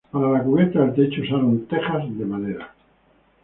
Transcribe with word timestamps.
Para 0.09 0.31
la 0.31 0.41
cubierta 0.43 0.79
del 0.79 0.95
techo 0.95 1.21
usaron 1.21 1.67
tejas 1.67 2.05
de 2.17 2.25
madera. 2.25 2.73